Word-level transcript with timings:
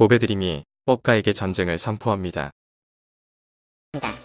보배드림이 0.00 0.64
뻑가에게 0.86 1.34
전쟁을 1.34 1.76
선포합니다. 1.76 2.52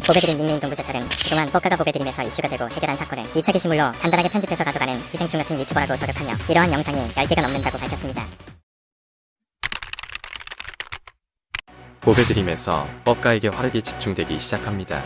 보배드림 0.07 0.37
닉네임 0.37 0.57
동부제철은 0.62 1.01
그동안 1.09 1.51
뻑가가 1.51 1.75
보배드림에서 1.75 2.23
이슈가 2.23 2.47
되고 2.47 2.69
해결한 2.69 2.96
사건을 2.96 3.25
2차 3.33 3.51
게시물로 3.51 3.92
간단하게 3.99 4.29
편집해서 4.29 4.63
가져가는 4.63 4.97
기생충 5.10 5.38
같은 5.38 5.60
유튜버라고 5.60 5.97
저격하며 5.97 6.31
이러한 6.49 6.71
영상이 6.71 6.97
10개가 7.10 7.42
넘는다고 7.42 7.78
밝혔습니다. 7.78 8.25
보배드림에서 11.99 12.87
뻑가에게 13.03 13.49
화력이 13.49 13.81
집중되기 13.81 14.39
시작합니다. 14.39 15.03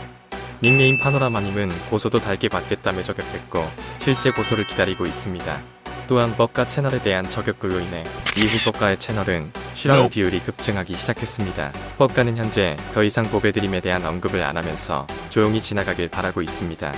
닉네임 0.62 1.00
파노라마님은 1.00 1.90
고소도 1.90 2.20
달게 2.20 2.48
받겠다며 2.48 3.02
저격했고 3.02 3.64
실제 3.98 4.30
고소를 4.30 4.68
기다리고 4.68 5.04
있습니다. 5.04 5.79
또한 6.10 6.36
뻑가 6.36 6.66
채널에 6.66 7.00
대한 7.00 7.28
저격글로 7.28 7.78
인해 7.78 8.02
이후 8.36 8.72
뻑가의 8.72 8.98
채널은 8.98 9.52
실황 9.74 10.10
비율이 10.10 10.40
급증하기 10.40 10.96
시작했습니다. 10.96 11.72
뻑가는 11.98 12.36
현재 12.36 12.76
더 12.92 13.04
이상 13.04 13.30
보배드림에 13.30 13.80
대한 13.80 14.04
언급을 14.04 14.42
안 14.42 14.56
하면서 14.56 15.06
조용히 15.28 15.60
지나가길 15.60 16.08
바라고 16.08 16.42
있습니다. 16.42 16.92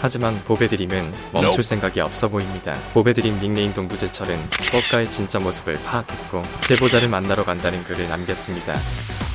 하지만 0.00 0.44
보배드림은 0.44 1.14
멈출 1.32 1.62
생각이 1.62 2.00
없어 2.00 2.28
보입니다. 2.28 2.76
보배드림 2.92 3.40
닉네임 3.40 3.72
동부제철은 3.72 4.38
뻑가의 4.70 5.08
진짜 5.08 5.38
모습을 5.38 5.78
파악했고 5.86 6.42
제보자를 6.60 7.08
만나러 7.08 7.44
간다는 7.44 7.82
글을 7.84 8.06
남겼습니다. 8.10 8.74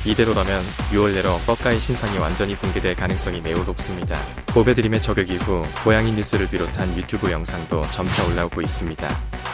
이대로라면 0.06 0.62
6월 0.92 1.14
내로 1.14 1.38
뻑가의 1.46 1.80
신상이 1.80 2.18
완전히 2.18 2.56
공개될 2.56 2.94
가능성이 2.94 3.40
매우 3.40 3.64
높습니다. 3.64 4.20
보배드림의 4.48 5.00
저격 5.00 5.30
이후 5.30 5.64
고양이 5.82 6.12
뉴스를 6.12 6.46
비롯한 6.48 6.94
유튜브 6.96 7.30
영상도 7.30 7.88
점차 7.88 8.24
올라오고 8.26 8.60
있습니다. 8.60 9.08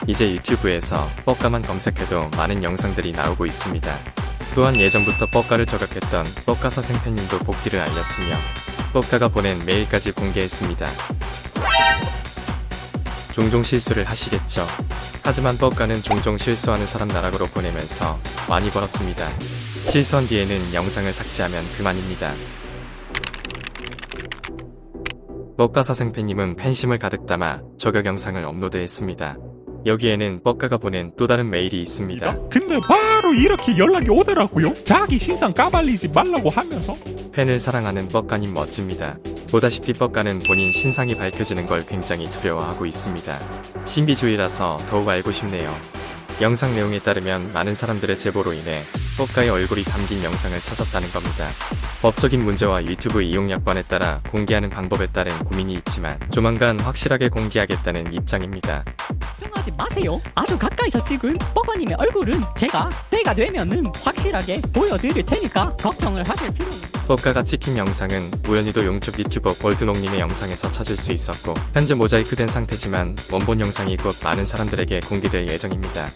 이제 0.08 0.32
유튜브에서 0.32 1.08
뻑가만 1.24 1.62
검색해도 1.62 2.30
많은 2.36 2.64
영상들이 2.64 3.12
나오고 3.12 3.46
있습니다. 3.46 3.96
또한 4.56 4.76
예전부터 4.76 5.26
뻑가를 5.26 5.66
저격했던 5.66 6.26
뻑가사 6.46 6.82
생팬님도 6.82 7.38
복귀를 7.38 7.78
알렸으며 7.78 8.36
뻑가가 8.92 9.28
보낸 9.28 9.64
메일까지 9.64 10.10
공개했습니다. 10.10 10.86
종종 13.40 13.62
실수를 13.62 14.04
하시겠죠. 14.04 14.66
하지만 15.22 15.56
뻑가는 15.56 16.02
종종 16.02 16.36
실수하는 16.36 16.84
사람 16.84 17.08
나락으로 17.08 17.46
보내면서 17.46 18.20
많이 18.50 18.68
벌었습니다. 18.68 19.26
실수한 19.88 20.26
뒤에는 20.26 20.74
영상을 20.74 21.10
삭제하면 21.10 21.64
그만입니다. 21.74 22.34
뻑가사 25.56 25.94
생팬님은 25.94 26.56
팬심을 26.56 26.98
가득 26.98 27.24
담아 27.24 27.62
저격 27.78 28.04
영상을 28.04 28.44
업로드했습니다. 28.44 29.38
여기에는 29.86 30.42
뻑가가 30.42 30.76
보낸 30.76 31.12
또 31.16 31.26
다른 31.26 31.48
메일이 31.48 31.80
있습니다. 31.80 32.48
근데 32.50 32.78
바로 32.86 33.32
이렇게 33.32 33.78
연락이 33.78 34.10
오더라고요. 34.10 34.74
자기 34.84 35.18
신상 35.18 35.50
까발리지 35.50 36.08
말라고 36.08 36.50
하면서. 36.50 36.94
팬을 37.32 37.58
사랑하는 37.58 38.08
뻑가님 38.08 38.52
멋집니다. 38.52 39.16
보다시피 39.50 39.92
뻑가는 39.94 40.40
본인 40.46 40.72
신상이 40.72 41.16
밝혀지는 41.16 41.66
걸 41.66 41.84
굉장히 41.84 42.30
두려워하고 42.30 42.86
있습니다. 42.86 43.38
신비주의라서 43.84 44.78
더욱 44.88 45.08
알고 45.08 45.32
싶네요. 45.32 45.76
영상 46.40 46.72
내용에 46.72 47.00
따르면 47.00 47.52
많은 47.52 47.74
사람들의 47.74 48.16
제보로 48.16 48.52
인해 48.52 48.80
뻑가의 49.18 49.50
얼굴이 49.50 49.82
담긴 49.82 50.22
영상을 50.22 50.58
찾았다는 50.58 51.10
겁니다. 51.10 51.50
법적인 52.00 52.42
문제와 52.42 52.84
유튜브 52.84 53.22
이용 53.22 53.50
약관에 53.50 53.82
따라 53.82 54.22
공개하는 54.30 54.70
방법에 54.70 55.08
따른 55.08 55.36
고민이 55.40 55.74
있지만 55.74 56.18
조만간 56.30 56.80
확실하게 56.80 57.28
공개하겠다는 57.28 58.14
입장입니다. 58.14 58.84
걱정하지 59.40 59.70
마세요. 59.72 60.20
아주 60.34 60.58
가까이서 60.58 61.02
찍은 61.04 61.38
뻐거님의 61.54 61.96
얼굴은 61.98 62.42
제가 62.56 62.90
때가 63.10 63.34
되면은 63.34 63.86
확실하게 64.02 64.60
보여드릴 64.72 65.24
테니까 65.24 65.74
걱정을 65.76 66.28
하실 66.28 66.52
필요는 66.52 66.78
뻑가가 67.08 67.42
찍힌 67.42 67.76
영상은 67.78 68.30
우연히도 68.46 68.84
용접 68.84 69.18
유튜버 69.18 69.54
볼드농님의 69.54 70.20
영상에서 70.20 70.70
찾을 70.70 70.96
수 70.96 71.12
있었고 71.12 71.54
현재 71.72 71.94
모자이크된 71.94 72.48
상태지만 72.48 73.16
원본 73.32 73.60
영상이 73.60 73.96
곧 73.96 74.14
많은 74.22 74.44
사람들에게 74.44 75.00
공개될 75.00 75.48
예정입니다. 75.48 76.10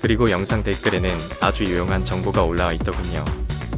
그리고 0.00 0.30
영상 0.30 0.62
댓글에는 0.64 1.16
아주 1.40 1.64
유용한 1.64 2.02
정보가 2.02 2.42
올라와 2.42 2.72
있더군요. 2.72 3.24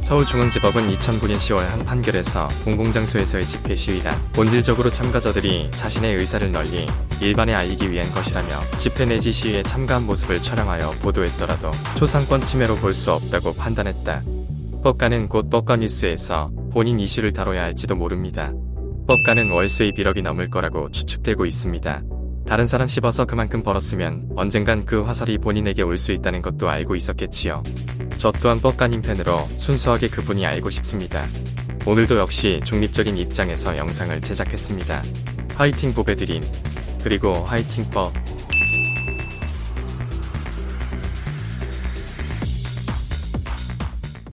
서울중앙지법은 0.03 0.89
2009년 0.89 1.37
10월 1.37 1.59
한 1.59 1.85
판결에서 1.85 2.49
공공장소에서의 2.65 3.45
집회 3.45 3.73
시위란 3.73 4.13
본질적으로 4.33 4.91
참가자들이 4.91 5.71
자신의 5.71 6.17
의사를 6.17 6.51
널리 6.51 6.87
일반에 7.21 7.53
알리기 7.53 7.89
위한 7.89 8.11
것이라며 8.13 8.49
집회 8.77 9.05
내지 9.05 9.31
시위에 9.31 9.63
참가한 9.63 10.05
모습을 10.05 10.43
촬영하여 10.43 10.91
보도했더라도 11.01 11.71
초상권 11.95 12.41
침해로 12.41 12.75
볼 12.75 12.93
수 12.93 13.13
없다고 13.13 13.53
판단했다. 13.53 14.23
뻑가는 14.83 15.29
곧 15.29 15.49
뻑가 15.49 15.77
뉴스에서 15.77 16.51
본인 16.71 16.99
이슈를 16.99 17.31
다뤄야 17.31 17.63
할지도 17.63 17.95
모릅니다. 17.95 18.51
뻑가는 19.07 19.49
월 19.51 19.69
수입 19.69 19.95
1억이 19.95 20.21
넘을 20.21 20.49
거라고 20.49 20.91
추측되고 20.91 21.45
있습니다. 21.45 22.03
다른 22.45 22.65
사람 22.65 22.87
씹어서 22.87 23.25
그만큼 23.25 23.63
벌었으면 23.63 24.29
언젠간 24.35 24.85
그 24.85 25.01
화살이 25.03 25.37
본인에게 25.37 25.81
올 25.81 25.97
수 25.97 26.11
있다는 26.11 26.41
것도 26.41 26.69
알고 26.69 26.95
있었겠지요. 26.95 27.63
저 28.17 28.31
또한 28.33 28.59
뻑가님 28.59 29.01
팬으로 29.01 29.47
순수하게 29.57 30.07
그분이 30.09 30.45
알고 30.45 30.69
싶습니다. 30.69 31.25
오늘도 31.85 32.17
역시 32.17 32.61
중립적인 32.65 33.17
입장에서 33.17 33.77
영상을 33.77 34.19
제작했습니다. 34.21 35.03
화이팅 35.55 35.93
보배드림 35.93 36.41
그리고 37.03 37.33
화이팅 37.33 37.89
뻑 37.89 38.11